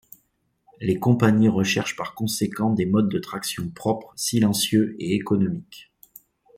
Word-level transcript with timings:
Les 0.79 0.97
compagnies 0.97 1.47
recherchent 1.47 1.95
par 1.95 2.15
conséquent 2.15 2.71
des 2.71 2.87
modes 2.87 3.09
de 3.09 3.19
traction 3.19 3.69
propres, 3.69 4.11
silencieux 4.15 4.95
et 4.97 5.13
économiques. 5.13 5.91